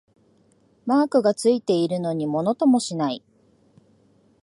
[0.87, 3.23] マークがついてるのにものともしない